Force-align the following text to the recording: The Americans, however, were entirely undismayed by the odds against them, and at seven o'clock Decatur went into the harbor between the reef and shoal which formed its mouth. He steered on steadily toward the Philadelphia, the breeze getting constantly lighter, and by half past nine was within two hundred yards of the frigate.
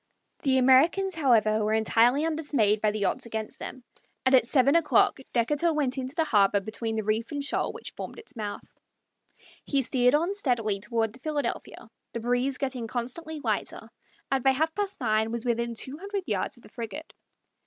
The 0.41 0.57
Americans, 0.57 1.13
however, 1.13 1.63
were 1.63 1.73
entirely 1.73 2.25
undismayed 2.25 2.81
by 2.81 2.89
the 2.89 3.05
odds 3.05 3.27
against 3.27 3.59
them, 3.59 3.83
and 4.25 4.33
at 4.33 4.47
seven 4.47 4.75
o'clock 4.75 5.19
Decatur 5.31 5.71
went 5.75 5.95
into 5.99 6.15
the 6.15 6.23
harbor 6.23 6.59
between 6.59 6.95
the 6.95 7.03
reef 7.03 7.31
and 7.31 7.43
shoal 7.43 7.71
which 7.71 7.91
formed 7.91 8.17
its 8.17 8.35
mouth. 8.35 8.67
He 9.63 9.83
steered 9.83 10.15
on 10.15 10.33
steadily 10.33 10.79
toward 10.79 11.13
the 11.13 11.19
Philadelphia, 11.19 11.87
the 12.13 12.19
breeze 12.19 12.57
getting 12.57 12.87
constantly 12.87 13.41
lighter, 13.43 13.91
and 14.31 14.43
by 14.43 14.53
half 14.53 14.73
past 14.73 14.99
nine 15.01 15.31
was 15.31 15.45
within 15.45 15.75
two 15.75 15.99
hundred 15.99 16.23
yards 16.25 16.57
of 16.57 16.63
the 16.63 16.69
frigate. 16.69 17.13